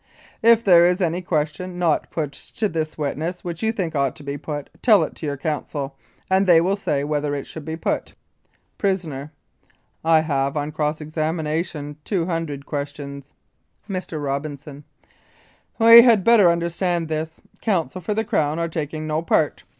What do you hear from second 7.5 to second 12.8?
be put. PRISONER: I have on cross examination 200